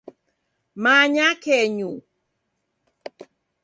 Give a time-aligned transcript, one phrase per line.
[0.83, 1.91] Manya kenyu